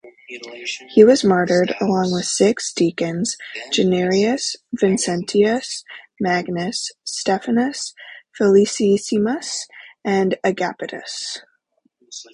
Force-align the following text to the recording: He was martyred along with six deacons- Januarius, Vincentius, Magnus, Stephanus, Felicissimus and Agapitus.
He 0.95 1.03
was 1.03 1.23
martyred 1.23 1.75
along 1.79 2.11
with 2.11 2.25
six 2.25 2.73
deacons- 2.73 3.37
Januarius, 3.71 4.55
Vincentius, 4.73 5.83
Magnus, 6.19 6.91
Stephanus, 7.03 7.93
Felicissimus 8.35 9.67
and 10.03 10.39
Agapitus. 10.43 11.41